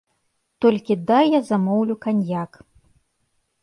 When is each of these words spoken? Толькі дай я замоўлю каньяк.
Толькі 0.65 0.97
дай 1.13 1.25
я 1.37 1.41
замоўлю 1.51 2.01
каньяк. 2.09 2.51